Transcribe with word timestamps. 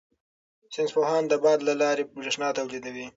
ساینس 0.73 0.91
پوهان 0.95 1.23
د 1.27 1.33
باد 1.43 1.59
له 1.67 1.73
لارې 1.81 2.03
بریښنا 2.13 2.47
تولیدوي. 2.57 3.07